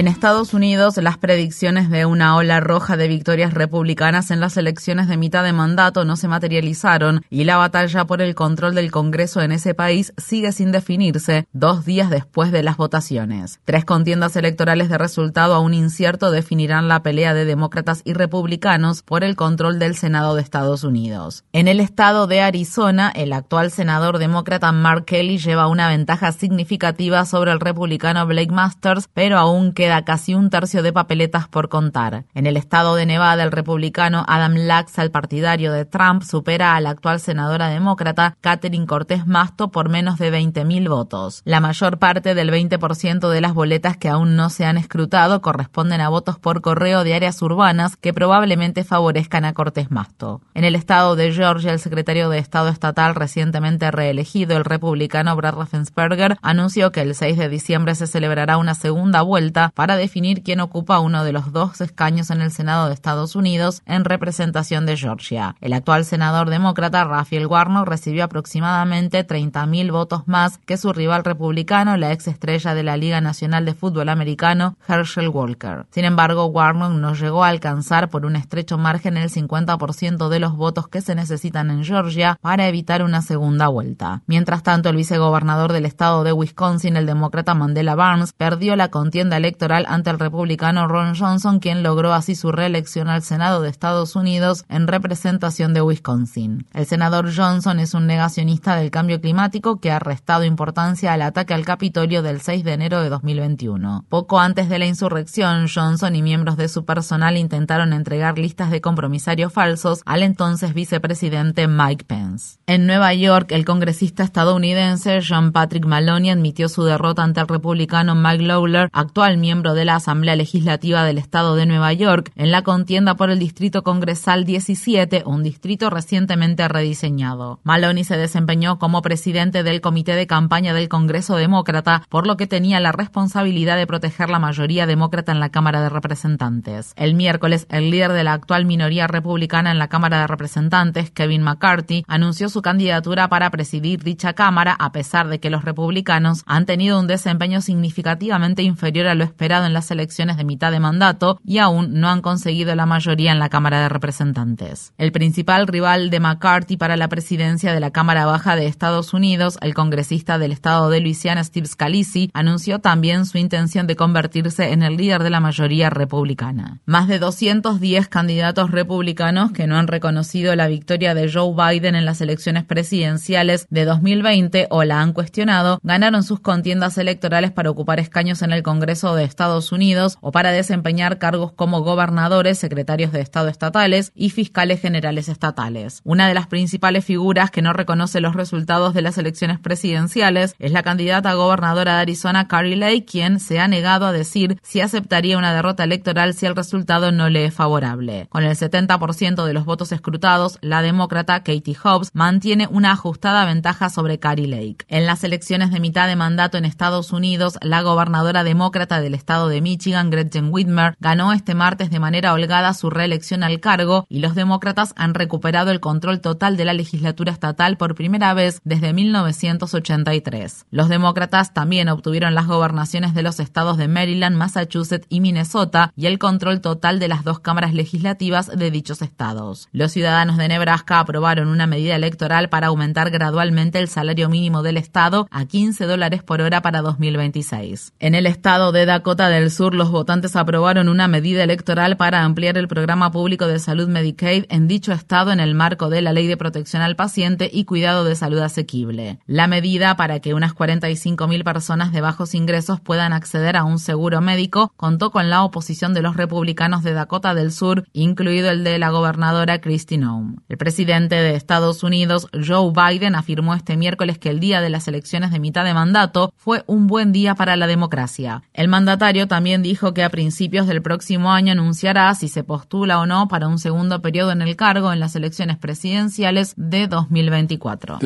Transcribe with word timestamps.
En 0.00 0.08
Estados 0.08 0.54
Unidos, 0.54 0.96
las 0.96 1.18
predicciones 1.18 1.90
de 1.90 2.06
una 2.06 2.34
ola 2.34 2.58
roja 2.60 2.96
de 2.96 3.06
victorias 3.06 3.52
republicanas 3.52 4.30
en 4.30 4.40
las 4.40 4.56
elecciones 4.56 5.08
de 5.08 5.18
mitad 5.18 5.44
de 5.44 5.52
mandato 5.52 6.06
no 6.06 6.16
se 6.16 6.26
materializaron 6.26 7.20
y 7.28 7.44
la 7.44 7.58
batalla 7.58 8.06
por 8.06 8.22
el 8.22 8.34
control 8.34 8.74
del 8.74 8.90
Congreso 8.90 9.42
en 9.42 9.52
ese 9.52 9.74
país 9.74 10.14
sigue 10.16 10.52
sin 10.52 10.72
definirse 10.72 11.46
dos 11.52 11.84
días 11.84 12.08
después 12.08 12.50
de 12.50 12.62
las 12.62 12.78
votaciones. 12.78 13.60
Tres 13.66 13.84
contiendas 13.84 14.36
electorales 14.36 14.88
de 14.88 14.96
resultado 14.96 15.54
aún 15.54 15.74
incierto 15.74 16.30
definirán 16.30 16.88
la 16.88 17.02
pelea 17.02 17.34
de 17.34 17.44
demócratas 17.44 18.00
y 18.06 18.14
republicanos 18.14 19.02
por 19.02 19.22
el 19.22 19.36
control 19.36 19.78
del 19.78 19.96
Senado 19.96 20.34
de 20.34 20.40
Estados 20.40 20.82
Unidos. 20.82 21.44
En 21.52 21.68
el 21.68 21.78
estado 21.78 22.26
de 22.26 22.40
Arizona, 22.40 23.12
el 23.14 23.34
actual 23.34 23.70
senador 23.70 24.16
demócrata 24.16 24.72
Mark 24.72 25.04
Kelly 25.04 25.36
lleva 25.36 25.68
una 25.68 25.90
ventaja 25.90 26.32
significativa 26.32 27.26
sobre 27.26 27.52
el 27.52 27.60
republicano 27.60 28.26
Blake 28.26 28.50
Masters, 28.50 29.06
pero 29.12 29.36
aún 29.36 29.74
queda 29.74 29.89
casi 30.04 30.34
un 30.34 30.50
tercio 30.50 30.82
de 30.82 30.92
papeletas 30.92 31.48
por 31.48 31.68
contar. 31.68 32.24
En 32.34 32.46
el 32.46 32.56
estado 32.56 32.94
de 32.94 33.06
Nevada, 33.06 33.42
el 33.42 33.52
republicano 33.52 34.24
Adam 34.26 34.54
Lax, 34.54 34.98
el 34.98 35.10
partidario 35.10 35.72
de 35.72 35.84
Trump, 35.84 36.22
supera 36.22 36.76
a 36.76 36.80
la 36.80 36.90
actual 36.90 37.20
senadora 37.20 37.68
demócrata 37.68 38.36
Catherine 38.40 38.86
Cortés 38.86 39.26
Masto 39.26 39.70
por 39.70 39.88
menos 39.88 40.18
de 40.18 40.32
20.000 40.32 40.88
votos. 40.88 41.42
La 41.44 41.60
mayor 41.60 41.98
parte 41.98 42.34
del 42.34 42.50
20% 42.50 43.28
de 43.28 43.40
las 43.40 43.54
boletas 43.54 43.96
que 43.96 44.08
aún 44.08 44.36
no 44.36 44.50
se 44.50 44.64
han 44.64 44.78
escrutado 44.78 45.42
corresponden 45.42 46.00
a 46.00 46.08
votos 46.08 46.38
por 46.38 46.60
correo 46.60 47.04
de 47.04 47.14
áreas 47.14 47.42
urbanas 47.42 47.96
que 47.96 48.14
probablemente 48.14 48.84
favorezcan 48.84 49.44
a 49.44 49.52
Cortés 49.52 49.90
Masto. 49.90 50.40
En 50.54 50.64
el 50.64 50.74
estado 50.74 51.16
de 51.16 51.32
Georgia, 51.32 51.72
el 51.72 51.80
secretario 51.80 52.28
de 52.30 52.38
Estado 52.38 52.68
estatal 52.68 53.14
recientemente 53.14 53.90
reelegido, 53.90 54.56
el 54.56 54.64
republicano 54.64 55.36
Brad 55.36 55.54
Raffensperger, 55.54 56.36
anunció 56.42 56.92
que 56.92 57.02
el 57.02 57.14
6 57.14 57.36
de 57.36 57.48
diciembre 57.48 57.94
se 57.94 58.06
celebrará 58.06 58.56
una 58.56 58.74
segunda 58.74 59.22
vuelta 59.22 59.72
para 59.80 59.96
definir 59.96 60.42
quién 60.42 60.60
ocupa 60.60 61.00
uno 61.00 61.24
de 61.24 61.32
los 61.32 61.52
dos 61.52 61.80
escaños 61.80 62.28
en 62.28 62.42
el 62.42 62.50
Senado 62.50 62.88
de 62.88 62.92
Estados 62.92 63.34
Unidos 63.34 63.80
en 63.86 64.04
representación 64.04 64.84
de 64.84 64.98
Georgia. 64.98 65.56
El 65.62 65.72
actual 65.72 66.04
senador 66.04 66.50
demócrata 66.50 67.02
Raphael 67.04 67.46
Warnock 67.46 67.88
recibió 67.88 68.24
aproximadamente 68.24 69.26
30.000 69.26 69.90
votos 69.90 70.24
más 70.28 70.58
que 70.58 70.76
su 70.76 70.92
rival 70.92 71.24
republicano, 71.24 71.96
la 71.96 72.12
ex 72.12 72.28
estrella 72.28 72.74
de 72.74 72.82
la 72.82 72.98
Liga 72.98 73.22
Nacional 73.22 73.64
de 73.64 73.72
Fútbol 73.72 74.10
Americano, 74.10 74.76
Herschel 74.86 75.30
Walker. 75.30 75.86
Sin 75.92 76.04
embargo, 76.04 76.44
Warnock 76.44 76.92
no 76.92 77.14
llegó 77.14 77.42
a 77.42 77.48
alcanzar 77.48 78.10
por 78.10 78.26
un 78.26 78.36
estrecho 78.36 78.76
margen 78.76 79.16
el 79.16 79.30
50% 79.30 80.28
de 80.28 80.40
los 80.40 80.56
votos 80.56 80.88
que 80.88 81.00
se 81.00 81.14
necesitan 81.14 81.70
en 81.70 81.84
Georgia 81.84 82.38
para 82.42 82.68
evitar 82.68 83.02
una 83.02 83.22
segunda 83.22 83.68
vuelta. 83.68 84.20
Mientras 84.26 84.62
tanto, 84.62 84.90
el 84.90 84.96
vicegobernador 84.96 85.72
del 85.72 85.86
estado 85.86 86.22
de 86.22 86.34
Wisconsin, 86.34 86.98
el 86.98 87.06
demócrata 87.06 87.54
Mandela 87.54 87.94
Barnes, 87.94 88.34
perdió 88.34 88.76
la 88.76 88.90
contienda 88.90 89.38
electoral 89.38 89.59
ante 89.62 90.10
el 90.10 90.18
republicano 90.18 90.88
Ron 90.88 91.14
Johnson, 91.14 91.60
quien 91.60 91.82
logró 91.82 92.14
así 92.14 92.34
su 92.34 92.50
reelección 92.50 93.08
al 93.08 93.22
Senado 93.22 93.60
de 93.60 93.68
Estados 93.68 94.16
Unidos 94.16 94.64
en 94.68 94.86
representación 94.86 95.74
de 95.74 95.82
Wisconsin. 95.82 96.66
El 96.72 96.86
senador 96.86 97.30
Johnson 97.34 97.78
es 97.78 97.92
un 97.92 98.06
negacionista 98.06 98.76
del 98.76 98.90
cambio 98.90 99.20
climático 99.20 99.78
que 99.78 99.90
ha 99.90 99.98
restado 99.98 100.44
importancia 100.44 101.12
al 101.12 101.22
ataque 101.22 101.52
al 101.52 101.66
Capitolio 101.66 102.22
del 102.22 102.40
6 102.40 102.64
de 102.64 102.72
enero 102.72 103.02
de 103.02 103.10
2021. 103.10 104.06
Poco 104.08 104.40
antes 104.40 104.70
de 104.70 104.78
la 104.78 104.86
insurrección, 104.86 105.66
Johnson 105.72 106.16
y 106.16 106.22
miembros 106.22 106.56
de 106.56 106.68
su 106.68 106.86
personal 106.86 107.36
intentaron 107.36 107.92
entregar 107.92 108.38
listas 108.38 108.70
de 108.70 108.80
compromisarios 108.80 109.52
falsos 109.52 110.00
al 110.06 110.22
entonces 110.22 110.72
vicepresidente 110.72 111.68
Mike 111.68 112.04
Pence. 112.06 112.58
En 112.66 112.86
Nueva 112.86 113.12
York, 113.12 113.52
el 113.52 113.64
congresista 113.64 114.22
estadounidense 114.22 115.20
John 115.26 115.52
Patrick 115.52 115.84
Maloney 115.84 116.30
admitió 116.30 116.68
su 116.68 116.84
derrota 116.84 117.22
ante 117.22 117.40
el 117.40 117.48
republicano 117.48 118.14
Mike 118.14 118.44
Lawler, 118.44 118.88
actual 118.92 119.36
miembro 119.36 119.49
de 119.50 119.84
la 119.84 119.96
Asamblea 119.96 120.36
Legislativa 120.36 121.02
del 121.02 121.18
Estado 121.18 121.56
de 121.56 121.66
Nueva 121.66 121.92
York 121.92 122.30
en 122.36 122.52
la 122.52 122.62
contienda 122.62 123.16
por 123.16 123.30
el 123.30 123.40
Distrito 123.40 123.82
Congresal 123.82 124.44
17, 124.44 125.24
un 125.26 125.42
distrito 125.42 125.90
recientemente 125.90 126.68
rediseñado. 126.68 127.58
Maloney 127.64 128.04
se 128.04 128.16
desempeñó 128.16 128.78
como 128.78 129.02
presidente 129.02 129.64
del 129.64 129.80
Comité 129.80 130.14
de 130.14 130.28
Campaña 130.28 130.72
del 130.72 130.88
Congreso 130.88 131.34
Demócrata, 131.34 132.04
por 132.08 132.28
lo 132.28 132.36
que 132.36 132.46
tenía 132.46 132.78
la 132.78 132.92
responsabilidad 132.92 133.76
de 133.76 133.88
proteger 133.88 134.30
la 134.30 134.38
mayoría 134.38 134.86
demócrata 134.86 135.32
en 135.32 135.40
la 135.40 135.48
Cámara 135.48 135.82
de 135.82 135.88
Representantes. 135.88 136.92
El 136.94 137.14
miércoles, 137.14 137.66
el 137.70 137.90
líder 137.90 138.12
de 138.12 138.22
la 138.22 138.34
actual 138.34 138.66
minoría 138.66 139.08
republicana 139.08 139.72
en 139.72 139.80
la 139.80 139.88
Cámara 139.88 140.20
de 140.20 140.28
Representantes, 140.28 141.10
Kevin 141.10 141.42
McCarthy, 141.42 142.04
anunció 142.06 142.48
su 142.48 142.62
candidatura 142.62 143.28
para 143.28 143.50
presidir 143.50 144.04
dicha 144.04 144.32
Cámara 144.34 144.76
a 144.78 144.92
pesar 144.92 145.26
de 145.26 145.40
que 145.40 145.50
los 145.50 145.64
republicanos 145.64 146.44
han 146.46 146.66
tenido 146.66 147.00
un 147.00 147.08
desempeño 147.08 147.60
significativamente 147.60 148.62
inferior 148.62 149.08
a 149.08 149.16
lo 149.16 149.24
esperado 149.24 149.39
en 149.40 149.72
las 149.72 149.90
elecciones 149.90 150.36
de 150.36 150.44
mitad 150.44 150.70
de 150.70 150.80
mandato 150.80 151.40
y 151.44 151.58
aún 151.58 152.00
no 152.00 152.08
han 152.08 152.20
conseguido 152.20 152.74
la 152.74 152.86
mayoría 152.86 153.32
en 153.32 153.38
la 153.38 153.48
Cámara 153.48 153.80
de 153.80 153.88
Representantes. 153.88 154.92
El 154.98 155.12
principal 155.12 155.66
rival 155.66 156.10
de 156.10 156.20
McCarthy 156.20 156.76
para 156.76 156.96
la 156.96 157.08
presidencia 157.08 157.72
de 157.72 157.80
la 157.80 157.90
Cámara 157.90 158.26
Baja 158.26 158.54
de 158.54 158.66
Estados 158.66 159.14
Unidos, 159.14 159.58
el 159.62 159.72
congresista 159.72 160.38
del 160.38 160.52
estado 160.52 160.90
de 160.90 161.00
Luisiana 161.00 161.42
Steve 161.42 161.66
Scalise, 161.66 162.28
anunció 162.34 162.80
también 162.80 163.24
su 163.24 163.38
intención 163.38 163.86
de 163.86 163.96
convertirse 163.96 164.72
en 164.72 164.82
el 164.82 164.96
líder 164.96 165.22
de 165.22 165.30
la 165.30 165.40
mayoría 165.40 165.88
republicana. 165.88 166.80
Más 166.84 167.08
de 167.08 167.18
210 167.18 168.08
candidatos 168.08 168.70
republicanos 168.70 169.52
que 169.52 169.66
no 169.66 169.76
han 169.76 169.86
reconocido 169.86 170.54
la 170.54 170.68
victoria 170.68 171.14
de 171.14 171.30
Joe 171.32 171.54
Biden 171.54 171.94
en 171.94 172.04
las 172.04 172.20
elecciones 172.20 172.64
presidenciales 172.64 173.66
de 173.70 173.86
2020 173.86 174.66
o 174.70 174.84
la 174.84 175.00
han 175.00 175.14
cuestionado, 175.14 175.80
ganaron 175.82 176.22
sus 176.22 176.40
contiendas 176.40 176.98
electorales 176.98 177.52
para 177.52 177.70
ocupar 177.70 178.00
escaños 178.00 178.42
en 178.42 178.52
el 178.52 178.62
Congreso 178.62 179.14
de 179.14 179.29
Estados 179.30 179.72
Unidos 179.72 180.18
o 180.20 180.32
para 180.32 180.52
desempeñar 180.52 181.18
cargos 181.18 181.52
como 181.52 181.80
gobernadores, 181.82 182.58
secretarios 182.58 183.12
de 183.12 183.20
Estado 183.20 183.48
estatales 183.48 184.12
y 184.14 184.30
fiscales 184.30 184.80
generales 184.80 185.28
estatales. 185.28 186.02
Una 186.04 186.28
de 186.28 186.34
las 186.34 186.46
principales 186.46 187.04
figuras 187.04 187.50
que 187.50 187.62
no 187.62 187.72
reconoce 187.72 188.20
los 188.20 188.34
resultados 188.34 188.92
de 188.92 189.02
las 189.02 189.16
elecciones 189.16 189.58
presidenciales 189.58 190.54
es 190.58 190.72
la 190.72 190.82
candidata 190.82 191.32
gobernadora 191.34 191.94
de 191.94 192.00
Arizona, 192.02 192.48
Carrie 192.48 192.76
Lake, 192.76 193.04
quien 193.04 193.40
se 193.40 193.60
ha 193.60 193.68
negado 193.68 194.06
a 194.06 194.12
decir 194.12 194.58
si 194.62 194.80
aceptaría 194.80 195.38
una 195.38 195.54
derrota 195.54 195.84
electoral 195.84 196.34
si 196.34 196.46
el 196.46 196.56
resultado 196.56 197.12
no 197.12 197.30
le 197.30 197.46
es 197.46 197.54
favorable. 197.54 198.26
Con 198.28 198.44
el 198.44 198.56
70% 198.56 199.44
de 199.44 199.52
los 199.54 199.64
votos 199.64 199.92
escrutados, 199.92 200.58
la 200.60 200.82
demócrata 200.82 201.42
Katie 201.42 201.76
Hobbs 201.82 202.10
mantiene 202.12 202.68
una 202.70 202.92
ajustada 202.92 203.44
ventaja 203.44 203.88
sobre 203.90 204.18
Carrie 204.18 204.48
Lake. 204.48 204.84
En 204.88 205.06
las 205.06 205.24
elecciones 205.24 205.70
de 205.70 205.80
mitad 205.80 206.08
de 206.08 206.16
mandato 206.16 206.58
en 206.58 206.64
Estados 206.64 207.12
Unidos, 207.12 207.58
la 207.62 207.82
gobernadora 207.82 208.44
demócrata 208.44 209.00
del 209.00 209.14
estado 209.20 209.48
de 209.48 209.60
Michigan, 209.60 210.10
Gretchen 210.10 210.48
Whitmer, 210.50 210.96
ganó 210.98 211.32
este 211.32 211.54
martes 211.54 211.90
de 211.90 212.00
manera 212.00 212.32
holgada 212.32 212.74
su 212.74 212.90
reelección 212.90 213.42
al 213.42 213.60
cargo 213.60 214.06
y 214.08 214.20
los 214.20 214.34
demócratas 214.34 214.94
han 214.96 215.14
recuperado 215.14 215.70
el 215.70 215.78
control 215.78 216.20
total 216.20 216.56
de 216.56 216.64
la 216.64 216.72
legislatura 216.72 217.32
estatal 217.32 217.76
por 217.76 217.94
primera 217.94 218.34
vez 218.34 218.60
desde 218.64 218.92
1983. 218.92 220.66
Los 220.70 220.88
demócratas 220.88 221.52
también 221.52 221.88
obtuvieron 221.88 222.34
las 222.34 222.46
gobernaciones 222.46 223.14
de 223.14 223.22
los 223.22 223.40
estados 223.40 223.76
de 223.76 223.88
Maryland, 223.88 224.36
Massachusetts 224.36 225.06
y 225.10 225.20
Minnesota 225.20 225.92
y 225.96 226.06
el 226.06 226.18
control 226.18 226.60
total 226.60 226.98
de 226.98 227.08
las 227.08 227.22
dos 227.22 227.40
cámaras 227.40 227.74
legislativas 227.74 228.46
de 228.46 228.70
dichos 228.70 229.02
estados. 229.02 229.68
Los 229.72 229.92
ciudadanos 229.92 230.38
de 230.38 230.48
Nebraska 230.48 230.98
aprobaron 230.98 231.48
una 231.48 231.66
medida 231.66 231.94
electoral 231.94 232.48
para 232.48 232.68
aumentar 232.68 233.10
gradualmente 233.10 233.78
el 233.78 233.88
salario 233.88 234.28
mínimo 234.28 234.62
del 234.62 234.78
estado 234.78 235.28
a 235.30 235.44
15 235.44 235.84
dólares 235.84 236.22
por 236.22 236.40
hora 236.40 236.62
para 236.62 236.80
2026. 236.80 237.92
En 237.98 238.14
el 238.14 238.26
estado 238.26 238.72
de 238.72 238.86
Dakota 238.86 239.09
Dakota 239.10 239.28
del 239.28 239.50
Sur, 239.50 239.74
los 239.74 239.90
votantes 239.90 240.36
aprobaron 240.36 240.88
una 240.88 241.08
medida 241.08 241.42
electoral 241.42 241.96
para 241.96 242.22
ampliar 242.22 242.56
el 242.56 242.68
programa 242.68 243.10
público 243.10 243.48
de 243.48 243.58
salud 243.58 243.88
Medicaid 243.88 244.44
en 244.50 244.68
dicho 244.68 244.92
estado 244.92 245.32
en 245.32 245.40
el 245.40 245.56
marco 245.56 245.90
de 245.90 246.00
la 246.00 246.12
Ley 246.12 246.28
de 246.28 246.36
Protección 246.36 246.80
al 246.80 246.94
Paciente 246.94 247.50
y 247.52 247.64
Cuidado 247.64 248.04
de 248.04 248.14
Salud 248.14 248.38
Asequible. 248.38 249.18
La 249.26 249.48
medida 249.48 249.96
para 249.96 250.20
que 250.20 250.32
unas 250.32 250.54
45.000 250.54 251.42
personas 251.42 251.90
de 251.90 252.00
bajos 252.00 252.36
ingresos 252.36 252.78
puedan 252.80 253.12
acceder 253.12 253.56
a 253.56 253.64
un 253.64 253.80
seguro 253.80 254.20
médico 254.20 254.72
contó 254.76 255.10
con 255.10 255.28
la 255.28 255.42
oposición 255.42 255.92
de 255.92 256.02
los 256.02 256.16
republicanos 256.16 256.84
de 256.84 256.92
Dakota 256.92 257.34
del 257.34 257.50
Sur, 257.50 257.88
incluido 257.92 258.48
el 258.50 258.62
de 258.62 258.78
la 258.78 258.90
gobernadora 258.90 259.60
Kristi 259.60 259.98
Noem. 259.98 260.36
El 260.48 260.56
presidente 260.56 261.16
de 261.16 261.34
Estados 261.34 261.82
Unidos, 261.82 262.28
Joe 262.32 262.70
Biden, 262.72 263.16
afirmó 263.16 263.54
este 263.54 263.76
miércoles 263.76 264.18
que 264.18 264.30
el 264.30 264.38
día 264.38 264.60
de 264.60 264.70
las 264.70 264.86
elecciones 264.86 265.32
de 265.32 265.40
mitad 265.40 265.64
de 265.64 265.74
mandato 265.74 266.32
fue 266.36 266.62
un 266.68 266.86
buen 266.86 267.10
día 267.10 267.34
para 267.34 267.56
la 267.56 267.66
democracia. 267.66 268.44
El 268.54 268.68
mandatario 269.00 269.26
también 269.26 269.62
dijo 269.62 269.94
que 269.94 270.02
a 270.02 270.10
principios 270.10 270.66
del 270.66 270.82
próximo 270.82 271.32
año 271.32 271.52
anunciará 271.52 272.14
si 272.14 272.28
se 272.28 272.44
postula 272.44 273.00
o 273.00 273.06
no 273.06 273.28
para 273.28 273.48
un 273.48 273.58
segundo 273.58 274.02
periodo 274.02 274.30
en 274.32 274.42
el 274.42 274.56
cargo 274.56 274.92
en 274.92 275.00
las 275.00 275.16
elecciones 275.16 275.56
presidenciales 275.56 276.52
de 276.56 276.86
2024. 276.86 277.98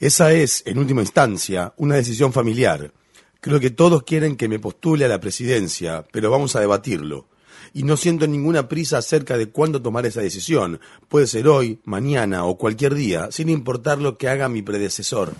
Esa 0.00 0.32
es, 0.32 0.64
en 0.66 0.78
última 0.78 1.02
instancia, 1.02 1.72
una 1.76 1.94
decisión 1.94 2.32
familiar. 2.32 2.92
Creo 3.40 3.60
que 3.60 3.70
todos 3.70 4.02
quieren 4.02 4.36
que 4.36 4.48
me 4.48 4.58
postule 4.58 5.04
a 5.04 5.08
la 5.08 5.20
presidencia, 5.20 6.04
pero 6.10 6.28
vamos 6.32 6.56
a 6.56 6.60
debatirlo 6.60 7.28
y 7.74 7.82
no 7.82 7.96
siento 7.96 8.26
ninguna 8.26 8.68
prisa 8.68 8.98
acerca 8.98 9.36
de 9.36 9.48
cuándo 9.48 9.82
tomar 9.82 10.06
esa 10.06 10.20
decisión. 10.20 10.80
Puede 11.08 11.26
ser 11.26 11.48
hoy, 11.48 11.80
mañana 11.84 12.44
o 12.44 12.56
cualquier 12.56 12.94
día, 12.94 13.28
sin 13.30 13.48
importar 13.48 13.98
lo 13.98 14.18
que 14.18 14.28
haga 14.28 14.48
mi 14.48 14.62
predecesor. 14.62 15.34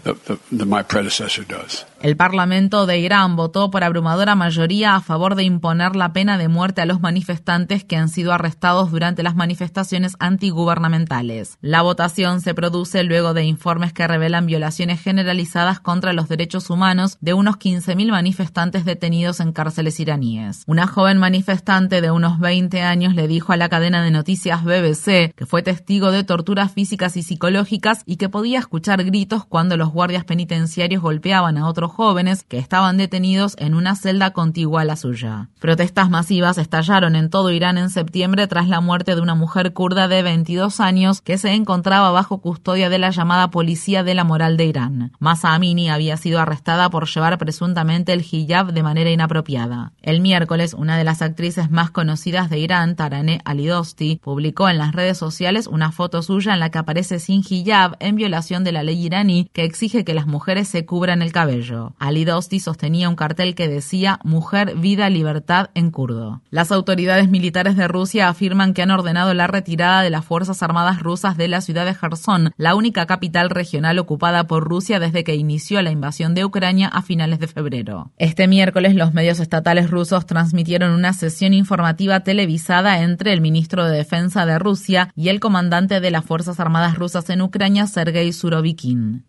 El 2.00 2.16
Parlamento 2.16 2.86
de 2.86 3.00
Irán 3.00 3.34
votó 3.34 3.72
por 3.72 3.82
abrumadora 3.82 4.36
mayoría 4.36 4.94
a 4.94 5.00
favor 5.00 5.34
de 5.34 5.42
imponer 5.42 5.96
la 5.96 6.12
pena 6.12 6.38
de 6.38 6.46
muerte 6.46 6.80
a 6.80 6.86
los 6.86 7.00
manifestantes 7.00 7.82
que 7.82 7.96
han 7.96 8.08
sido 8.08 8.32
arrestados 8.32 8.92
durante 8.92 9.24
las 9.24 9.34
manifestaciones 9.34 10.14
antigubernamentales. 10.20 11.58
La 11.60 11.82
votación 11.82 12.40
se 12.40 12.54
produce 12.54 13.02
luego 13.02 13.34
de 13.34 13.46
informes 13.46 13.92
que 13.92 14.06
revelan 14.06 14.46
violaciones 14.46 15.02
generalizadas 15.02 15.80
contra 15.80 16.12
los 16.12 16.28
derechos 16.28 16.70
humanos 16.70 17.18
de 17.20 17.34
unos 17.34 17.56
15.000 17.56 18.12
manifestantes 18.12 18.84
detenidos 18.84 19.40
en 19.40 19.50
cárceles 19.50 19.98
iraníes. 19.98 20.62
Una 20.68 20.86
joven 20.86 21.18
manifestante 21.18 22.00
de 22.00 22.12
unos 22.12 22.38
20 22.38 22.80
años 22.80 23.16
le 23.16 23.26
dijo 23.26 23.52
a 23.52 23.56
la 23.56 23.68
cadena 23.68 24.04
de 24.04 24.12
noticias 24.12 24.62
BBC 24.62 25.34
que 25.34 25.46
fue 25.46 25.62
testigo 25.62 26.12
de 26.12 26.22
torturas 26.22 26.70
físicas 26.70 27.16
y 27.16 27.24
psicológicas 27.24 28.02
y 28.06 28.18
que 28.18 28.28
podía 28.28 28.60
escuchar 28.60 29.02
gritos 29.02 29.44
cuando 29.44 29.76
los 29.76 29.88
guardias 29.88 30.24
penitenciarios 30.24 31.02
golpeaban 31.02 31.58
a 31.58 31.66
otros 31.66 31.88
jóvenes 31.88 32.44
que 32.44 32.58
estaban 32.58 32.96
detenidos 32.96 33.56
en 33.58 33.75
una 33.75 33.96
celda 33.96 34.32
contigua 34.32 34.82
a 34.82 34.85
la 34.85 34.96
suya. 34.96 35.49
Protestas 35.58 36.11
masivas 36.11 36.58
estallaron 36.58 37.17
en 37.17 37.31
todo 37.31 37.50
Irán 37.50 37.79
en 37.79 37.90
septiembre 37.90 38.46
tras 38.46 38.69
la 38.69 38.81
muerte 38.81 39.14
de 39.14 39.20
una 39.20 39.35
mujer 39.35 39.73
kurda 39.73 40.08
de 40.08 40.23
22 40.23 40.81
años 40.81 41.20
que 41.20 41.38
se 41.38 41.55
encontraba 41.55 42.11
bajo 42.11 42.38
custodia 42.38 42.88
de 42.88 42.99
la 42.99 43.11
llamada 43.11 43.50
Policía 43.50 44.02
de 44.05 44.14
la 44.14 44.25
Moral 44.25 44.56
de 44.56 44.67
Irán. 44.67 45.12
Masa 45.19 45.55
Amini 45.55 45.90
había 45.90 46.17
sido 46.17 46.40
arrestada 46.40 46.90
por 46.90 47.08
llevar 47.08 47.38
presuntamente 47.38 48.12
el 48.12 48.25
hijab 48.31 48.73
de 48.73 48.82
manera 48.82 49.11
inapropiada. 49.11 49.93
El 50.02 50.20
miércoles, 50.20 50.75
una 50.75 50.96
de 50.96 51.05
las 51.05 51.23
actrices 51.23 51.70
más 51.70 51.91
conocidas 51.91 52.50
de 52.50 52.58
Irán, 52.58 52.96
Taraneh 52.96 53.41
Alidosti, 53.44 54.20
publicó 54.23 54.69
en 54.69 54.79
las 54.79 54.93
redes 54.93 55.19
sociales 55.19 55.67
una 55.67 55.93
foto 55.93 56.23
suya 56.23 56.55
en 56.55 56.61
la 56.61 56.70
que 56.70 56.79
aparece 56.79 57.19
sin 57.19 57.43
hijab 57.49 57.96
en 58.00 58.17
violación 58.17 58.64
de 58.64 58.73
la 58.73 58.82
ley 58.82 59.05
iraní 59.05 59.49
que 59.52 59.64
exige 59.64 60.05
que 60.05 60.14
las 60.14 60.26
mujeres 60.26 60.69
se 60.69 60.84
cubran 60.84 61.23
el 61.23 61.32
cabello. 61.32 61.77
Alidosti 61.98 62.60
sostenía 62.60 63.08
un 63.08 63.16
cartel 63.16 63.54
que 63.54 63.69
decía 63.69 64.19
Mujer, 64.25 64.76
vida, 64.76 65.10
libertad 65.10 65.70
en 65.75 65.90
kurdo. 65.90 66.42
Las 66.50 66.72
autoridades 66.72 67.28
militares 67.28 67.76
de 67.76 67.88
Rusia 67.88 68.28
afirman 68.28 68.75
que 68.75 68.82
han 68.82 68.90
ordenado 68.90 69.34
la 69.34 69.46
retirada 69.46 70.02
de 70.02 70.10
las 70.10 70.25
Fuerzas 70.25 70.62
Armadas 70.62 71.02
rusas 71.02 71.36
de 71.36 71.48
la 71.48 71.60
ciudad 71.60 71.86
de 71.86 71.94
Kherson, 71.94 72.52
la 72.56 72.75
única 72.75 73.06
capital 73.06 73.50
regional 73.50 73.98
ocupada 73.98 74.46
por 74.46 74.64
Rusia 74.64 75.00
desde 75.00 75.25
que 75.25 75.34
inició 75.34 75.80
la 75.82 75.90
invasión 75.90 76.34
de 76.34 76.44
Ucrania 76.44 76.88
a 76.88 77.02
finales 77.02 77.38
de 77.38 77.48
febrero. 77.48 78.10
Este 78.19 78.48
miércoles 78.48 78.94
los 78.94 79.14
medios 79.14 79.40
estatales 79.40 79.90
rusos 79.90 80.26
transmitieron 80.26 80.92
una 80.92 81.12
sesión 81.12 81.54
informativa 81.54 82.20
televisada 82.20 83.02
entre 83.02 83.32
el 83.32 83.40
ministro 83.40 83.84
de 83.84 83.96
Defensa 83.96 84.46
de 84.46 84.58
Rusia 84.58 85.12
y 85.16 85.28
el 85.28 85.40
comandante 85.40 86.00
de 86.00 86.10
las 86.10 86.24
Fuerzas 86.24 86.60
Armadas 86.60 86.96
rusas 86.96 87.31
en 87.31 87.42
Ucrania, 87.42 87.86
Sergei 87.86 88.32
Surovikin. 88.32 89.24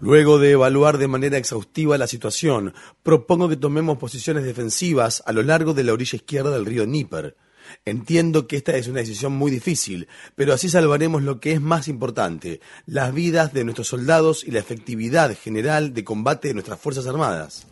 Luego 0.00 0.38
de 0.38 0.50
evaluar 0.52 0.98
de 0.98 1.08
manera 1.08 1.38
exhaustiva 1.38 1.98
la 1.98 2.06
situación, 2.06 2.74
propongo 3.02 3.48
que 3.48 3.56
tomemos 3.56 3.98
posiciones 3.98 4.44
defensivas 4.44 5.22
a 5.26 5.32
lo 5.32 5.42
largo 5.42 5.74
de 5.74 5.84
la 5.84 5.92
orilla 5.92 6.16
izquierda 6.16 6.50
del 6.50 6.66
río 6.66 6.84
Dnieper 6.84 7.36
Entiendo 7.84 8.46
que 8.46 8.56
esta 8.56 8.76
es 8.76 8.88
una 8.88 9.00
decisión 9.00 9.32
muy 9.32 9.50
difícil, 9.50 10.08
pero 10.34 10.52
así 10.52 10.68
salvaremos 10.68 11.22
lo 11.22 11.40
que 11.40 11.52
es 11.52 11.60
más 11.60 11.88
importante, 11.88 12.60
las 12.86 13.12
vidas 13.14 13.52
de 13.52 13.64
nuestros 13.64 13.88
soldados 13.88 14.44
y 14.44 14.50
la 14.50 14.58
efectividad 14.58 15.36
general 15.36 15.94
de 15.94 16.04
combate 16.04 16.48
de 16.48 16.54
nuestras 16.54 16.80
Fuerzas 16.80 17.06
Armadas. 17.06 17.66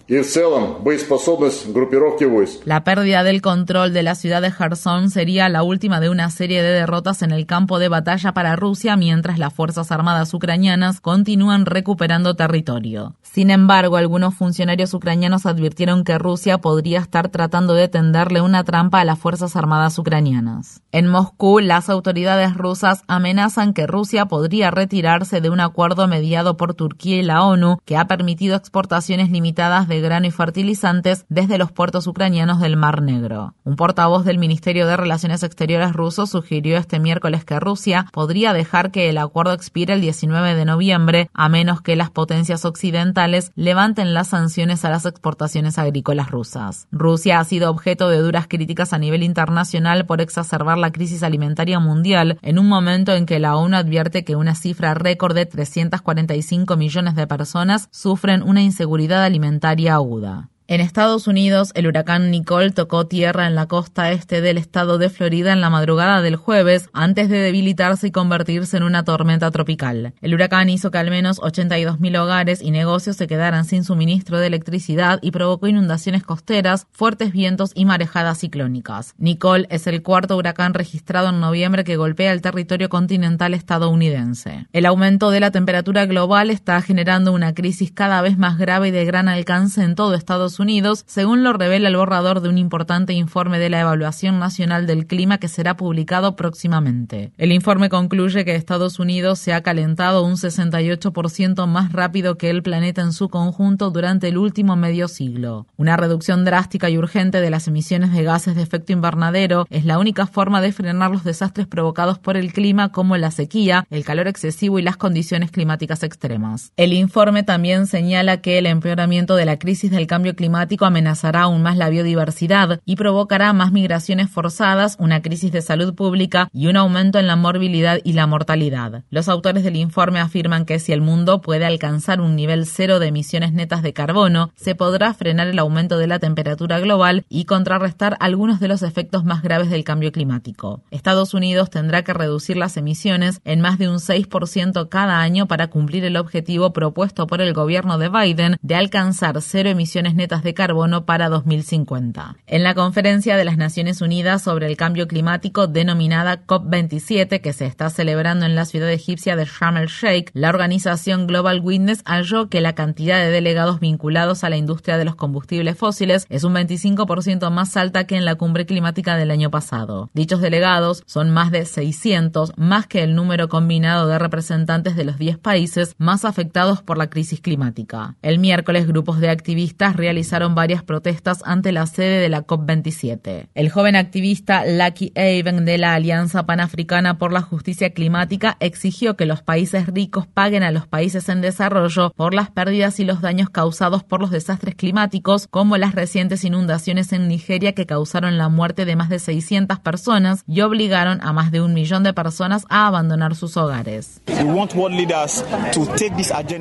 La 2.64 2.84
pérdida 2.84 3.24
del 3.24 3.42
control 3.42 3.92
de 3.92 4.02
la 4.02 4.14
ciudad 4.14 4.42
de 4.42 4.52
Kherson 4.52 5.10
sería 5.10 5.48
la 5.48 5.62
última 5.62 6.00
de 6.00 6.08
una 6.08 6.30
serie 6.30 6.62
de 6.62 6.72
derrotas 6.72 7.22
en 7.22 7.32
el 7.32 7.46
campo 7.46 7.78
de 7.78 7.88
batalla 7.88 8.32
para 8.32 8.56
Rusia 8.56 8.96
mientras 8.96 9.38
las 9.38 9.52
Fuerzas 9.52 9.90
Armadas 9.92 10.32
ucranianas 10.32 11.00
continúan 11.00 11.66
recuperando 11.66 12.34
territorio. 12.34 13.16
Sin 13.22 13.50
embargo, 13.50 13.96
algunos 13.96 14.34
funcionarios 14.34 14.94
ucranianos 14.94 15.46
advirtieron 15.46 16.04
que 16.04 16.18
Rusia 16.18 16.58
podría 16.58 17.00
estar 17.00 17.28
tratando 17.28 17.74
de 17.74 17.88
tenderle 17.88 18.40
una 18.40 18.64
trampa 18.64 19.00
a 19.00 19.04
las 19.04 19.18
Fuerzas 19.18 19.56
Armadas 19.56 19.85
ucranianas. 19.98 20.82
En 20.92 21.06
Moscú, 21.06 21.60
las 21.60 21.88
autoridades 21.88 22.54
rusas 22.54 23.02
amenazan 23.06 23.72
que 23.72 23.86
Rusia 23.86 24.26
podría 24.26 24.70
retirarse 24.70 25.40
de 25.40 25.50
un 25.50 25.60
acuerdo 25.60 26.08
mediado 26.08 26.56
por 26.56 26.74
Turquía 26.74 27.18
y 27.18 27.22
la 27.22 27.44
ONU 27.44 27.78
que 27.84 27.96
ha 27.96 28.06
permitido 28.06 28.56
exportaciones 28.56 29.30
limitadas 29.30 29.88
de 29.88 30.00
grano 30.00 30.26
y 30.26 30.30
fertilizantes 30.30 31.24
desde 31.28 31.58
los 31.58 31.72
puertos 31.72 32.06
ucranianos 32.06 32.60
del 32.60 32.76
Mar 32.76 33.02
Negro. 33.02 33.54
Un 33.64 33.76
portavoz 33.76 34.24
del 34.24 34.38
Ministerio 34.38 34.86
de 34.86 34.96
Relaciones 34.96 35.42
Exteriores 35.42 35.92
ruso 35.92 36.26
sugirió 36.26 36.76
este 36.76 36.98
miércoles 36.98 37.44
que 37.44 37.60
Rusia 37.60 38.06
podría 38.12 38.52
dejar 38.52 38.90
que 38.90 39.08
el 39.08 39.18
acuerdo 39.18 39.52
expire 39.52 39.94
el 39.94 40.00
19 40.00 40.54
de 40.54 40.64
noviembre 40.64 41.30
a 41.32 41.48
menos 41.48 41.80
que 41.80 41.96
las 41.96 42.10
potencias 42.10 42.64
occidentales 42.64 43.52
levanten 43.54 44.14
las 44.14 44.28
sanciones 44.28 44.84
a 44.84 44.90
las 44.90 45.06
exportaciones 45.06 45.78
agrícolas 45.78 46.30
rusas. 46.30 46.88
Rusia 46.90 47.38
ha 47.38 47.44
sido 47.44 47.70
objeto 47.70 48.08
de 48.08 48.18
duras 48.18 48.46
críticas 48.48 48.92
a 48.92 48.98
nivel 48.98 49.22
internacional 49.22 49.75
por 50.06 50.20
exacerbar 50.20 50.78
la 50.78 50.90
crisis 50.90 51.22
alimentaria 51.22 51.78
mundial 51.78 52.38
en 52.42 52.58
un 52.58 52.66
momento 52.66 53.12
en 53.12 53.26
que 53.26 53.38
la 53.38 53.56
ONU 53.56 53.76
advierte 53.76 54.24
que 54.24 54.36
una 54.36 54.54
cifra 54.54 54.94
récord 54.94 55.34
de 55.34 55.46
345 55.46 56.76
millones 56.76 57.14
de 57.14 57.26
personas 57.26 57.88
sufren 57.90 58.42
una 58.42 58.62
inseguridad 58.62 59.22
alimentaria 59.22 59.94
aguda. 59.94 60.48
En 60.68 60.80
Estados 60.80 61.28
Unidos, 61.28 61.70
el 61.74 61.86
huracán 61.86 62.32
Nicole 62.32 62.72
tocó 62.72 63.06
tierra 63.06 63.46
en 63.46 63.54
la 63.54 63.66
costa 63.66 64.10
este 64.10 64.40
del 64.40 64.58
estado 64.58 64.98
de 64.98 65.10
Florida 65.10 65.52
en 65.52 65.60
la 65.60 65.70
madrugada 65.70 66.22
del 66.22 66.34
jueves, 66.34 66.90
antes 66.92 67.28
de 67.28 67.38
debilitarse 67.38 68.08
y 68.08 68.10
convertirse 68.10 68.76
en 68.76 68.82
una 68.82 69.04
tormenta 69.04 69.48
tropical. 69.52 70.12
El 70.20 70.34
huracán 70.34 70.68
hizo 70.68 70.90
que 70.90 70.98
al 70.98 71.08
menos 71.08 71.38
82.000 71.38 72.18
hogares 72.18 72.62
y 72.62 72.72
negocios 72.72 73.14
se 73.14 73.28
quedaran 73.28 73.64
sin 73.64 73.84
suministro 73.84 74.40
de 74.40 74.48
electricidad 74.48 75.20
y 75.22 75.30
provocó 75.30 75.68
inundaciones 75.68 76.24
costeras, 76.24 76.88
fuertes 76.90 77.30
vientos 77.30 77.70
y 77.72 77.84
marejadas 77.84 78.38
ciclónicas. 78.38 79.14
Nicole 79.18 79.68
es 79.70 79.86
el 79.86 80.02
cuarto 80.02 80.36
huracán 80.36 80.74
registrado 80.74 81.28
en 81.28 81.38
noviembre 81.38 81.84
que 81.84 81.96
golpea 81.96 82.32
el 82.32 82.42
territorio 82.42 82.88
continental 82.88 83.54
estadounidense. 83.54 84.66
El 84.72 84.86
aumento 84.86 85.30
de 85.30 85.38
la 85.38 85.52
temperatura 85.52 86.06
global 86.06 86.50
está 86.50 86.82
generando 86.82 87.32
una 87.32 87.54
crisis 87.54 87.92
cada 87.92 88.20
vez 88.20 88.36
más 88.36 88.58
grave 88.58 88.88
y 88.88 88.90
de 88.90 89.04
gran 89.04 89.28
alcance 89.28 89.84
en 89.84 89.94
todo 89.94 90.14
Estados 90.14 90.55
Unidos, 90.60 91.04
según 91.06 91.42
lo 91.42 91.52
revela 91.52 91.88
el 91.88 91.96
borrador 91.96 92.40
de 92.40 92.48
un 92.48 92.58
importante 92.58 93.12
informe 93.12 93.58
de 93.58 93.70
la 93.70 93.80
Evaluación 93.80 94.38
Nacional 94.38 94.86
del 94.86 95.06
Clima 95.06 95.38
que 95.38 95.48
será 95.48 95.76
publicado 95.76 96.36
próximamente. 96.36 97.32
El 97.36 97.52
informe 97.52 97.88
concluye 97.88 98.44
que 98.44 98.54
Estados 98.54 98.98
Unidos 98.98 99.38
se 99.38 99.52
ha 99.52 99.62
calentado 99.62 100.24
un 100.24 100.36
68% 100.36 101.66
más 101.66 101.92
rápido 101.92 102.38
que 102.38 102.50
el 102.50 102.62
planeta 102.62 103.02
en 103.02 103.12
su 103.12 103.28
conjunto 103.28 103.90
durante 103.90 104.28
el 104.28 104.38
último 104.38 104.76
medio 104.76 105.08
siglo. 105.08 105.66
Una 105.76 105.96
reducción 105.96 106.44
drástica 106.44 106.88
y 106.88 106.98
urgente 106.98 107.40
de 107.40 107.50
las 107.50 107.68
emisiones 107.68 108.12
de 108.12 108.22
gases 108.22 108.54
de 108.54 108.62
efecto 108.62 108.92
invernadero 108.92 109.66
es 109.70 109.84
la 109.84 109.98
única 109.98 110.26
forma 110.26 110.60
de 110.60 110.72
frenar 110.72 111.10
los 111.10 111.24
desastres 111.24 111.66
provocados 111.66 112.18
por 112.18 112.36
el 112.36 112.52
clima 112.52 112.90
como 112.90 113.16
la 113.16 113.30
sequía, 113.30 113.86
el 113.90 114.04
calor 114.04 114.28
excesivo 114.28 114.78
y 114.78 114.82
las 114.82 114.96
condiciones 114.96 115.50
climáticas 115.50 116.02
extremas. 116.02 116.72
El 116.76 116.92
informe 116.92 117.42
también 117.42 117.86
señala 117.86 118.40
que 118.40 118.58
el 118.58 118.66
empeoramiento 118.66 119.36
de 119.36 119.44
la 119.44 119.58
crisis 119.58 119.90
del 119.90 120.06
cambio 120.06 120.34
climático 120.34 120.45
climático 120.46 120.84
amenazará 120.84 121.42
aún 121.42 121.60
más 121.60 121.76
la 121.76 121.88
biodiversidad 121.88 122.78
y 122.84 122.94
provocará 122.94 123.52
más 123.52 123.72
migraciones 123.72 124.30
forzadas, 124.30 124.96
una 125.00 125.20
crisis 125.20 125.50
de 125.50 125.60
salud 125.60 125.92
pública 125.96 126.48
y 126.52 126.68
un 126.68 126.76
aumento 126.76 127.18
en 127.18 127.26
la 127.26 127.34
morbilidad 127.34 127.98
y 128.04 128.12
la 128.12 128.28
mortalidad. 128.28 129.02
Los 129.10 129.28
autores 129.28 129.64
del 129.64 129.74
informe 129.74 130.20
afirman 130.20 130.64
que 130.64 130.78
si 130.78 130.92
el 130.92 131.00
mundo 131.00 131.40
puede 131.40 131.64
alcanzar 131.64 132.20
un 132.20 132.36
nivel 132.36 132.64
cero 132.64 133.00
de 133.00 133.08
emisiones 133.08 133.54
netas 133.54 133.82
de 133.82 133.92
carbono, 133.92 134.52
se 134.54 134.76
podrá 134.76 135.14
frenar 135.14 135.48
el 135.48 135.58
aumento 135.58 135.98
de 135.98 136.06
la 136.06 136.20
temperatura 136.20 136.78
global 136.78 137.24
y 137.28 137.44
contrarrestar 137.44 138.16
algunos 138.20 138.60
de 138.60 138.68
los 138.68 138.82
efectos 138.82 139.24
más 139.24 139.42
graves 139.42 139.68
del 139.68 139.82
cambio 139.82 140.12
climático. 140.12 140.80
Estados 140.92 141.34
Unidos 141.34 141.70
tendrá 141.70 142.04
que 142.04 142.14
reducir 142.14 142.56
las 142.56 142.76
emisiones 142.76 143.40
en 143.44 143.60
más 143.60 143.78
de 143.78 143.88
un 143.88 143.96
6% 143.96 144.88
cada 144.88 145.20
año 145.20 145.48
para 145.48 145.70
cumplir 145.70 146.04
el 146.04 146.16
objetivo 146.16 146.72
propuesto 146.72 147.26
por 147.26 147.40
el 147.40 147.52
gobierno 147.52 147.98
de 147.98 148.10
Biden 148.10 148.58
de 148.62 148.76
alcanzar 148.76 149.42
cero 149.42 149.70
emisiones 149.70 150.14
netas 150.14 150.35
de 150.42 150.54
carbono 150.54 151.04
para 151.04 151.28
2050. 151.28 152.36
En 152.46 152.62
la 152.62 152.74
conferencia 152.74 153.36
de 153.36 153.44
las 153.44 153.56
Naciones 153.56 154.00
Unidas 154.00 154.42
sobre 154.42 154.66
el 154.66 154.76
cambio 154.76 155.08
climático 155.08 155.66
denominada 155.66 156.46
COP27 156.46 157.40
que 157.40 157.52
se 157.52 157.66
está 157.66 157.90
celebrando 157.90 158.46
en 158.46 158.54
la 158.54 158.64
ciudad 158.64 158.90
egipcia 158.90 159.36
de 159.36 159.44
Sharm 159.44 159.76
el 159.76 159.88
Sheikh, 159.88 160.30
la 160.32 160.48
organización 160.48 161.26
Global 161.26 161.60
Witness 161.62 162.02
halló 162.04 162.48
que 162.48 162.60
la 162.60 162.74
cantidad 162.74 163.18
de 163.18 163.30
delegados 163.30 163.80
vinculados 163.80 164.44
a 164.44 164.50
la 164.50 164.56
industria 164.56 164.98
de 164.98 165.04
los 165.04 165.16
combustibles 165.16 165.76
fósiles 165.76 166.26
es 166.28 166.44
un 166.44 166.54
25% 166.54 167.50
más 167.50 167.76
alta 167.76 168.06
que 168.06 168.16
en 168.16 168.24
la 168.24 168.36
cumbre 168.36 168.66
climática 168.66 169.16
del 169.16 169.30
año 169.30 169.50
pasado. 169.50 170.10
Dichos 170.14 170.40
delegados 170.40 171.02
son 171.06 171.30
más 171.30 171.50
de 171.50 171.64
600, 171.64 172.52
más 172.56 172.86
que 172.86 173.02
el 173.02 173.14
número 173.14 173.48
combinado 173.48 174.08
de 174.08 174.18
representantes 174.18 174.96
de 174.96 175.04
los 175.04 175.18
10 175.18 175.38
países 175.38 175.94
más 175.98 176.24
afectados 176.24 176.82
por 176.82 176.98
la 176.98 177.08
crisis 177.08 177.40
climática. 177.40 178.16
El 178.22 178.38
miércoles, 178.38 178.86
grupos 178.86 179.20
de 179.20 179.30
activistas 179.30 179.96
realizaron 179.96 180.25
varias 180.54 180.82
protestas 180.82 181.42
ante 181.44 181.72
la 181.72 181.86
sede 181.86 182.20
de 182.20 182.28
la 182.28 182.46
COP27. 182.46 183.48
El 183.54 183.70
joven 183.70 183.96
activista 183.96 184.64
Lucky 184.66 185.12
Haven 185.14 185.64
de 185.64 185.78
la 185.78 185.94
Alianza 185.94 186.46
Panafricana 186.46 187.18
por 187.18 187.32
la 187.32 187.42
Justicia 187.42 187.90
Climática 187.90 188.56
exigió 188.60 189.16
que 189.16 189.26
los 189.26 189.42
países 189.42 189.86
ricos 189.86 190.26
paguen 190.26 190.62
a 190.62 190.70
los 190.70 190.86
países 190.86 191.28
en 191.28 191.40
desarrollo 191.40 192.12
por 192.16 192.34
las 192.34 192.50
pérdidas 192.50 193.00
y 193.00 193.04
los 193.04 193.20
daños 193.20 193.50
causados 193.50 194.02
por 194.02 194.20
los 194.20 194.30
desastres 194.30 194.74
climáticos, 194.74 195.46
como 195.48 195.76
las 195.76 195.94
recientes 195.94 196.44
inundaciones 196.44 197.12
en 197.12 197.28
Nigeria 197.28 197.72
que 197.72 197.86
causaron 197.86 198.38
la 198.38 198.48
muerte 198.48 198.84
de 198.84 198.96
más 198.96 199.08
de 199.08 199.18
600 199.18 199.78
personas 199.80 200.42
y 200.46 200.60
obligaron 200.60 201.20
a 201.22 201.32
más 201.32 201.50
de 201.50 201.60
un 201.60 201.74
millón 201.74 202.02
de 202.02 202.12
personas 202.12 202.64
a 202.68 202.86
abandonar 202.86 203.34
sus 203.34 203.56
hogares. 203.56 204.20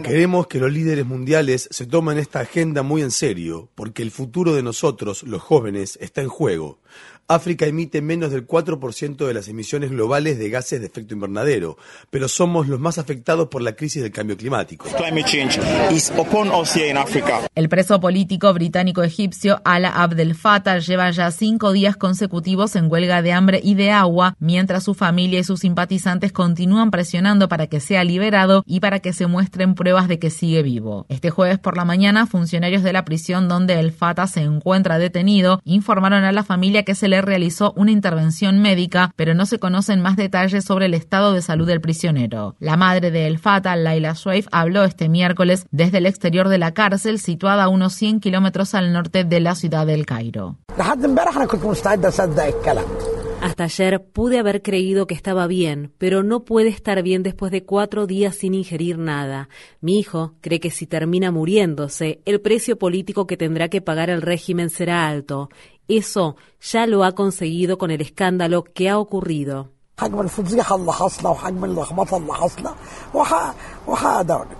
Queremos 0.03 0.47
que 0.47 0.59
los 0.59 0.71
líderes 0.71 1.05
mundiales 1.05 1.67
se 1.71 1.85
tomen 1.85 2.17
esta 2.17 2.41
agenda 2.41 2.83
muy 2.83 3.01
en 3.01 3.11
serio, 3.11 3.54
porque 3.75 4.03
el 4.03 4.11
futuro 4.11 4.53
de 4.53 4.63
nosotros, 4.63 5.23
los 5.23 5.41
jóvenes, 5.41 5.97
está 6.01 6.21
en 6.21 6.29
juego. 6.29 6.79
África 7.27 7.65
emite 7.65 8.03
menos 8.03 8.29
del 8.31 8.45
4% 8.45 9.25
de 9.25 9.33
las 9.33 9.47
emisiones 9.47 9.89
globales 9.89 10.37
de 10.37 10.49
gases 10.51 10.79
de 10.79 10.85
efecto 10.85 11.15
invernadero, 11.15 11.75
pero 12.11 12.27
somos 12.27 12.67
los 12.67 12.79
más 12.79 12.99
afectados 12.99 13.47
por 13.47 13.63
la 13.63 13.75
crisis 13.75 14.03
del 14.03 14.11
cambio 14.11 14.37
climático. 14.37 14.85
El 17.55 17.69
preso 17.69 17.99
político 17.99 18.53
británico-egipcio 18.53 19.59
Ala 19.65 19.89
Abdel 19.89 20.35
Fattah 20.35 20.77
lleva 20.77 21.09
ya 21.09 21.31
cinco 21.31 21.71
días 21.71 21.97
consecutivos 21.97 22.75
en 22.75 22.91
huelga 22.91 23.23
de 23.23 23.33
hambre 23.33 23.59
y 23.63 23.73
de 23.73 23.89
agua, 23.89 24.35
mientras 24.39 24.83
su 24.83 24.93
familia 24.93 25.39
y 25.39 25.43
sus 25.43 25.61
simpatizantes 25.61 26.31
continúan 26.31 26.91
presionando 26.91 27.49
para 27.49 27.65
que 27.65 27.79
sea 27.79 28.03
liberado 28.03 28.63
y 28.67 28.81
para 28.81 28.99
que 28.99 29.13
se 29.13 29.25
muestren 29.25 29.73
pruebas 29.73 30.07
de 30.07 30.19
que 30.19 30.29
sigue 30.29 30.61
vivo. 30.61 31.07
Este 31.09 31.31
jueves 31.31 31.57
por 31.57 31.75
la 31.75 31.85
mañana, 31.85 32.27
funcionarios 32.27 32.83
de 32.83 32.93
la 32.93 33.03
prisión 33.03 33.47
donde 33.47 33.79
el 33.79 33.91
Fatah 33.91 34.27
se 34.27 34.41
encuentra 34.41 34.99
detenido 34.99 35.59
informaron 35.63 36.23
a 36.23 36.31
la 36.31 36.43
familia 36.43 36.83
que 36.83 36.93
se 36.93 37.07
le 37.07 37.14
realizó 37.21 37.73
una 37.75 37.91
intervención 37.91 38.61
médica, 38.61 39.11
pero 39.15 39.33
no 39.33 39.45
se 39.45 39.59
conocen 39.59 40.01
más 40.01 40.15
detalles 40.15 40.65
sobre 40.65 40.87
el 40.87 40.93
estado 40.93 41.33
de 41.33 41.41
salud 41.41 41.67
del 41.67 41.81
prisionero. 41.81 42.55
La 42.59 42.77
madre 42.77 43.11
de 43.11 43.27
El 43.27 43.39
Fata, 43.39 43.75
Laila 43.75 44.15
Swaif, 44.15 44.47
habló 44.51 44.83
este 44.83 45.09
miércoles 45.09 45.65
desde 45.71 45.99
el 45.99 46.05
exterior 46.05 46.49
de 46.49 46.57
la 46.57 46.73
cárcel, 46.73 47.19
situada 47.19 47.63
a 47.65 47.69
unos 47.69 47.93
100 47.93 48.19
kilómetros 48.19 48.75
al 48.75 48.93
norte 48.93 49.23
de 49.23 49.39
la 49.39 49.55
ciudad 49.55 49.85
del 49.85 50.05
Cairo. 50.05 50.57
Hasta 53.45 53.65
ayer 53.65 54.03
pude 54.03 54.39
haber 54.39 54.61
creído 54.63 55.05
que 55.05 55.13
estaba 55.13 55.45
bien, 55.45 55.91
pero 55.99 56.23
no 56.23 56.45
puede 56.45 56.69
estar 56.69 57.03
bien 57.03 57.21
después 57.21 57.51
de 57.51 57.63
cuatro 57.63 58.07
días 58.07 58.35
sin 58.35 58.55
ingerir 58.55 58.97
nada. 58.97 59.49
Mi 59.81 59.99
hijo 59.99 60.33
cree 60.41 60.59
que 60.59 60.71
si 60.71 60.87
termina 60.87 61.31
muriéndose, 61.31 62.21
el 62.25 62.41
precio 62.41 62.79
político 62.79 63.27
que 63.27 63.37
tendrá 63.37 63.69
que 63.69 63.81
pagar 63.81 64.09
el 64.09 64.23
régimen 64.23 64.71
será 64.71 65.07
alto. 65.07 65.49
Eso 65.87 66.35
ya 66.61 66.87
lo 66.87 67.03
ha 67.03 67.13
conseguido 67.13 67.77
con 67.77 67.91
el 67.91 68.01
escándalo 68.01 68.63
que 68.63 68.89
ha 68.89 68.97
ocurrido. 68.97 69.71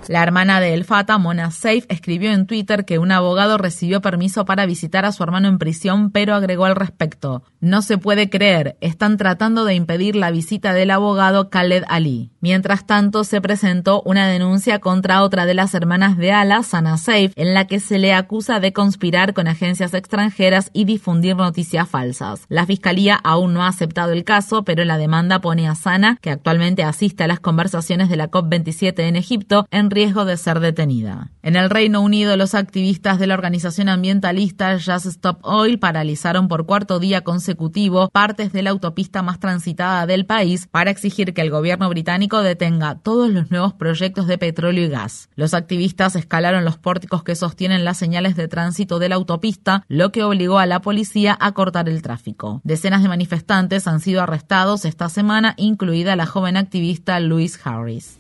La 0.08 0.24
hermana 0.24 0.60
de 0.60 0.74
El 0.74 0.86
Fata, 0.86 1.18
Mona 1.18 1.52
Saif, 1.52 1.86
escribió 1.90 2.32
en 2.32 2.46
Twitter 2.46 2.86
que 2.86 3.00
un 3.00 3.12
abogado 3.12 3.58
recibió 3.58 4.02
permiso 4.02 4.46
para 4.46 4.66
visitar 4.66 5.06
a 5.06 5.12
su 5.12 5.24
hermano 5.24 5.48
en 5.48 5.58
prisión, 5.58 6.12
pero 6.12 6.36
agregó 6.36 6.66
al 6.66 6.76
respecto: 6.76 7.44
No 7.60 7.82
se 7.82 7.98
puede 7.98 8.30
creer, 8.30 8.78
están 8.82 9.18
tratando 9.18 9.66
de 9.66 9.74
impedir 9.74 10.16
la 10.16 10.32
visita 10.32 10.74
del 10.74 10.92
abogado 10.92 11.50
Khaled 11.50 11.84
Ali. 11.88 12.32
Mientras 12.40 12.86
tanto, 12.86 13.24
se 13.24 13.42
presentó 13.42 14.04
una 14.04 14.28
denuncia 14.28 14.80
contra 14.80 15.24
otra 15.24 15.46
de 15.46 15.56
las 15.56 15.74
hermanas 15.74 16.18
de 16.18 16.32
Ala, 16.32 16.62
Sana 16.62 16.98
Saif, 16.98 17.34
en 17.36 17.56
la 17.56 17.66
que 17.66 17.80
se 17.80 17.98
le 17.98 18.14
acusa 18.14 18.60
de 18.60 18.74
conspirar 18.74 19.34
con 19.34 19.48
agencias 19.48 19.94
extranjeras 19.96 20.70
y 20.72 20.86
difundir 20.86 21.36
noticias 21.36 21.90
falsas. 21.90 22.46
La 22.50 22.66
fiscalía 22.68 23.16
aún 23.16 23.54
no 23.54 23.64
ha 23.64 23.68
aceptado 23.68 24.12
el 24.12 24.24
caso, 24.24 24.64
pero 24.64 24.86
la 24.86 24.98
demanda 24.98 25.42
pone 25.42 25.68
a 25.68 25.74
Sana, 25.74 26.20
que 26.22 26.30
actualmente 26.30 26.84
asiste 26.84 27.24
a 27.24 27.28
las 27.28 27.40
conversaciones 27.40 28.10
de 28.10 28.18
la 28.18 28.30
COP27 28.30 29.00
en 29.00 29.15
Egipto, 29.16 29.68
en 29.72 29.92
riesgo 29.92 30.26
de 30.26 30.38
ser 30.38 30.60
detenida. 30.60 31.32
En 31.42 31.56
el 31.56 31.70
Reino 31.70 32.02
Unido, 32.02 32.38
los 32.38 32.56
activistas 32.56 33.20
de 33.20 33.28
la 33.28 33.36
organización 33.36 33.90
ambientalista 33.90 34.78
Just 34.80 35.06
Stop 35.06 35.40
Oil 35.44 35.80
paralizaron 35.80 36.48
por 36.48 36.66
cuarto 36.66 37.00
día 37.00 37.22
consecutivo 37.22 38.10
partes 38.10 38.52
de 38.52 38.64
la 38.64 38.72
autopista 38.72 39.22
más 39.22 39.40
transitada 39.40 40.06
del 40.06 40.26
país 40.26 40.68
para 40.68 40.92
exigir 40.92 41.34
que 41.34 41.42
el 41.42 41.52
gobierno 41.52 41.88
británico 41.90 42.42
detenga 42.42 42.96
todos 42.96 43.30
los 43.30 43.52
nuevos 43.52 43.74
proyectos 43.74 44.28
de 44.28 44.38
petróleo 44.38 44.86
y 44.86 44.90
gas. 44.90 45.30
Los 45.36 45.54
activistas 45.54 46.16
escalaron 46.16 46.66
los 46.66 46.78
pórticos 46.78 47.24
que 47.24 47.36
sostienen 47.36 47.86
las 47.86 47.98
señales 47.98 48.36
de 48.36 48.48
tránsito 48.48 49.00
de 49.00 49.10
la 49.10 49.16
autopista, 49.16 49.84
lo 49.88 50.12
que 50.12 50.24
obligó 50.24 50.60
a 50.60 50.66
la 50.66 50.82
policía 50.82 51.38
a 51.40 51.52
cortar 51.54 51.90
el 51.90 52.02
tráfico. 52.02 52.62
Decenas 52.64 53.04
de 53.04 53.10
manifestantes 53.10 53.88
han 53.88 54.00
sido 54.00 54.22
arrestados 54.22 54.86
esta 54.86 55.10
semana, 55.10 55.54
incluida 55.58 56.16
la 56.16 56.26
joven 56.26 56.58
activista 56.58 57.20
Louise 57.20 57.60
Harris. 57.64 58.18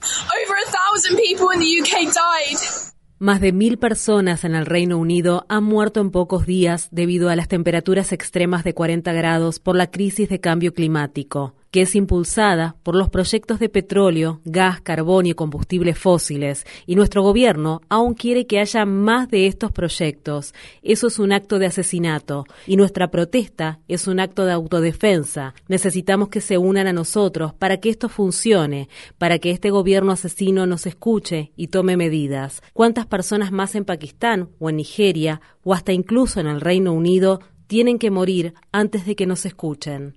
Más 3.17 3.39
de 3.41 3.51
mil 3.51 3.77
personas 3.77 4.43
en 4.43 4.55
el 4.55 4.65
Reino 4.65 4.98
Unido 4.98 5.45
han 5.48 5.63
muerto 5.63 6.01
en 6.01 6.12
pocos 6.12 6.45
días 6.45 6.89
debido 6.91 7.29
a 7.29 7.36
las 7.36 7.48
temperaturas 7.48 8.12
extremas 8.12 8.63
de 8.63 8.74
40 8.74 9.13
grados 9.13 9.60
por 9.60 9.75
la 9.75 9.89
crisis 9.89 10.29
de 10.29 10.39
cambio 10.39 10.74
climático 10.74 11.55
que 11.75 11.82
es 11.82 11.94
impulsada 11.94 12.77
por 12.84 12.96
los 12.96 13.10
proyectos 13.10 13.60
de 13.60 13.67
petróleo, 13.67 14.39
gas, 14.46 14.79
carbón 14.79 15.25
y 15.25 15.34
combustibles 15.34 16.00
fósiles, 16.00 16.65
y 16.86 16.96
nuestro 16.96 17.22
gobierno 17.22 17.82
aún 17.89 18.13
quiere 18.13 18.48
que 18.48 18.62
haya 18.62 18.86
más 18.86 19.27
de 19.27 19.46
estos 19.48 19.74
proyectos. 19.74 20.53
Eso 20.84 21.08
es 21.08 21.20
un 21.20 21.34
acto 21.34 21.60
de 21.60 21.65
asesinato, 21.65 22.46
y 22.65 22.77
nuestra 22.77 23.12
protesta 23.12 23.82
es 23.89 24.08
un 24.08 24.22
acto 24.22 24.46
de 24.46 24.53
autodefensa. 24.53 25.53
Necesitamos 25.67 26.29
que 26.29 26.39
se 26.39 26.58
unan 26.58 26.88
a 26.88 26.94
nosotros 26.94 27.53
para 27.53 27.82
que 27.82 27.89
esto 27.89 28.08
funcione, 28.08 28.88
para 29.17 29.38
que 29.39 29.51
este 29.51 29.70
gobierno 29.70 30.13
asesino 30.13 30.65
nos 30.65 30.86
escuche 30.86 31.51
y 31.58 31.67
tome 31.67 31.98
medidas. 31.98 32.62
¿Cuántas 32.72 33.05
personas 33.05 33.51
más 33.51 33.75
en 33.75 33.84
Pakistán 33.84 34.48
o 34.60 34.70
en 34.70 34.77
Nigeria 34.77 35.41
o 35.62 35.74
hasta 35.74 35.91
incluso 35.91 36.39
en 36.39 36.48
el 36.48 36.62
Reino 36.62 36.94
Unido 36.94 37.41
tienen 37.67 38.00
que 38.00 38.12
morir 38.12 38.53
antes 38.72 39.05
de 39.05 39.15
que 39.15 39.25
nos 39.25 39.45
escuchen. 39.45 40.13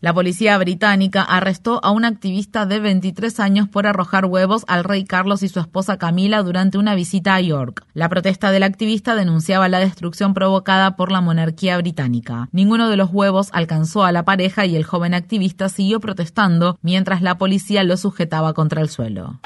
La 0.00 0.14
policía 0.14 0.58
británica 0.58 1.22
arrestó 1.22 1.80
a 1.84 1.90
un 1.90 2.04
activista 2.04 2.66
de 2.66 2.80
23 2.80 3.40
años 3.40 3.68
por 3.68 3.86
arrojar 3.86 4.26
huevos 4.26 4.64
al 4.66 4.84
rey 4.84 5.04
Carlos 5.04 5.42
y 5.42 5.48
su 5.48 5.60
esposa 5.60 5.98
Camila 5.98 6.42
durante 6.42 6.78
una 6.78 6.94
visita 6.94 7.34
a 7.34 7.40
York. 7.40 7.84
La 7.94 8.08
protesta 8.08 8.50
del 8.50 8.62
activista 8.62 9.14
denunciaba 9.14 9.68
la 9.68 9.78
destrucción 9.78 10.34
provocada 10.34 10.96
por 10.96 11.12
la 11.12 11.20
monarquía 11.20 11.76
británica. 11.78 12.48
Ninguno 12.52 12.88
de 12.88 12.96
los 12.96 13.10
huevos 13.12 13.48
alcanzó 13.52 14.04
a 14.04 14.12
la 14.12 14.24
pareja 14.24 14.66
y 14.66 14.76
el 14.76 14.84
joven 14.84 15.14
activista 15.14 15.68
siguió 15.68 16.00
protestando 16.00 16.78
mientras 16.82 17.22
la 17.22 17.38
policía 17.38 17.84
lo 17.84 17.96
sujetaba 17.96 18.54
contra 18.54 18.80
el 18.80 18.88
suelo. 18.88 19.40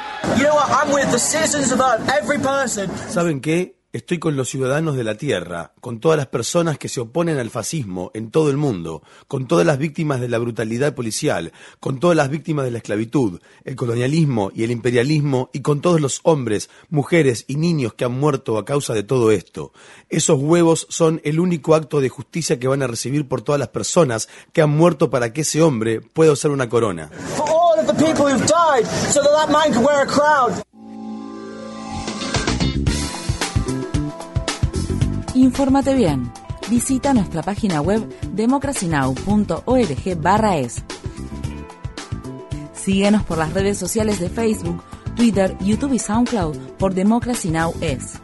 ¿Saben 3.11 3.40
qué? 3.40 3.75
estoy 3.95 4.19
con 4.19 4.37
los 4.37 4.49
ciudadanos 4.49 4.97
de 4.97 5.04
la 5.04 5.16
Tierra, 5.16 5.73
con 5.81 6.00
todas 6.00 6.19
las 6.19 6.26
personas 6.26 6.78
que 6.78 6.88
se 6.88 7.00
oponen 7.00 7.38
al 7.38 7.50
fascismo 7.50 8.11
en 8.12 8.33
todo 8.33 8.50
el 8.50 8.57
mundo, 8.57 9.04
con 9.28 9.47
todas 9.47 9.64
las 9.64 9.78
víctimas 9.78 10.21
de 10.21 10.28
la 10.28 10.38
brutalidad 10.38 10.97
policial, 10.97 11.52
con 11.78 12.00
todas 12.00 12.16
las 12.16 12.28
víctimas 12.28 12.64
de 12.64 12.73
la 12.73 12.78
esclavitud, 12.78 13.40
el 13.62 13.76
colonialismo 13.76 14.50
y 14.52 14.64
el 14.64 14.73
imperialismo 14.73 15.49
y 15.52 15.61
con 15.61 15.81
todos 15.81 16.00
los 16.00 16.19
hombres, 16.25 16.71
mujeres 16.90 17.45
y 17.47 17.54
niños 17.54 17.95
que 17.95 18.04
han 18.04 18.19
muerto 18.19 18.59
a 18.59 18.64
causa 18.64 18.95
de 18.95 19.04
todo 19.04 19.31
esto. 19.31 19.73
Esos 20.09 20.40
huevos 20.40 20.88
son 20.90 21.21
el 21.23 21.38
único 21.38 21.76
acto 21.76 22.00
de 22.00 22.09
justicia 22.09 22.59
que 22.59 22.66
van 22.66 22.83
a 22.83 22.88
recibir 22.88 23.28
por 23.28 23.43
todas 23.43 23.61
las 23.61 23.69
personas 23.69 24.28
que 24.52 24.61
han 24.61 24.71
muerto 24.71 25.09
para 25.09 25.33
que 25.33 25.43
ese 25.43 25.62
hombre 25.62 26.00
pueda 26.00 26.33
usar 26.33 26.50
una 26.50 26.69
corona. 26.69 27.12
Infórmate 35.35 35.95
bien. 35.95 36.33
Visita 36.71 37.13
nuestra 37.13 37.43
página 37.43 37.81
web 37.81 38.03
democracynow.org/es. 38.33 40.83
Síguenos 42.73 43.23
por 43.23 43.39
las 43.39 43.53
redes 43.53 43.79
sociales 43.79 44.19
de 44.21 44.29
Facebook, 44.29 44.83
Twitter, 45.17 45.57
YouTube 45.61 45.95
y 45.95 45.99
SoundCloud 45.99 46.57
por 46.79 46.95
Democracy 46.95 47.51
Now! 47.51 47.75
es. 47.81 48.24